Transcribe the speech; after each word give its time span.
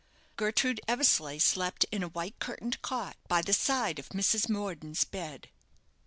Gertrude 0.35 0.81
Eversleigh 0.87 1.37
slept 1.39 1.85
in 1.91 2.01
a 2.01 2.07
white 2.07 2.39
curtained 2.39 2.81
cot, 2.81 3.17
by 3.27 3.43
the 3.43 3.53
side 3.53 3.99
of 3.99 4.09
Mrs. 4.09 4.49
Morden's 4.49 5.03
bed. 5.03 5.47